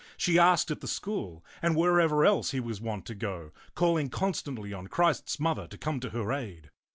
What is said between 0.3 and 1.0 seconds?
asked at the